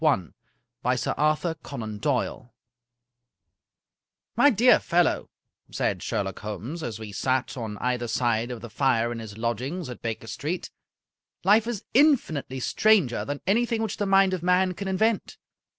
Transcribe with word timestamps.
Conan 0.03 0.33
Doyle 0.81 0.83
A 0.83 0.91
Case 0.95 1.05
of 1.05 1.59
Identity 1.63 2.49
"lyTY 4.35 4.55
dear 4.55 4.79
fellow," 4.79 5.29
said 5.69 6.01
Sherlock 6.01 6.39
Holmes, 6.39 6.81
as 6.81 6.97
we 6.97 7.11
sat 7.11 7.55
on 7.55 7.77
either 7.77 8.07
side 8.07 8.49
of 8.49 8.61
the 8.61 8.69
fire 8.71 9.11
in 9.11 9.19
his 9.19 9.37
lodgings 9.37 9.89
at 9.91 10.01
Baker 10.01 10.25
Street," 10.25 10.71
life 11.43 11.67
is 11.67 11.85
infinitely 11.93 12.59
stranger 12.59 13.23
than 13.23 13.41
anything 13.45 13.83
which 13.83 13.97
the 13.97 14.07
mind 14.07 14.33
of 14.33 14.41
man 14.41 14.73
can 14.73 14.87
invent. 14.87 15.37